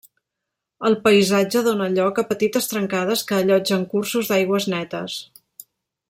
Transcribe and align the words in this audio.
El 0.89 0.95
paisatge 1.03 1.61
dóna 1.67 1.89
lloc 1.97 2.21
a 2.21 2.25
petites 2.31 2.71
trencades 2.73 3.23
que 3.31 3.37
allotgen 3.41 3.83
cursos 3.95 4.31
d'aigües 4.31 4.67
netes. 4.75 5.19